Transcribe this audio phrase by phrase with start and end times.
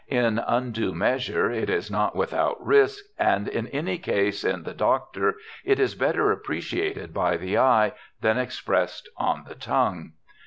[0.07, 5.35] In undue measure it is not without risk, and in any case in the doctor
[5.63, 10.13] it is better appreciated by the eye than expressed on the tongue.